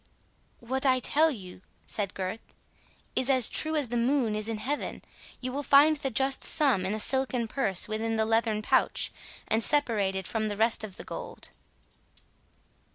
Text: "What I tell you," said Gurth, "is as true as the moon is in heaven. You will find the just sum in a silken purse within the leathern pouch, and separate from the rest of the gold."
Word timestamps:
"What 0.61 0.83
I 0.83 0.99
tell 0.99 1.29
you," 1.29 1.61
said 1.85 2.15
Gurth, 2.15 2.55
"is 3.15 3.29
as 3.29 3.47
true 3.47 3.75
as 3.75 3.89
the 3.89 3.97
moon 3.97 4.33
is 4.33 4.49
in 4.49 4.57
heaven. 4.57 5.03
You 5.41 5.51
will 5.51 5.61
find 5.61 5.95
the 5.95 6.09
just 6.09 6.43
sum 6.43 6.87
in 6.87 6.95
a 6.95 6.99
silken 6.99 7.47
purse 7.47 7.87
within 7.87 8.15
the 8.15 8.25
leathern 8.25 8.63
pouch, 8.63 9.11
and 9.47 9.61
separate 9.61 10.25
from 10.25 10.47
the 10.47 10.57
rest 10.57 10.83
of 10.83 10.97
the 10.97 11.03
gold." 11.03 11.51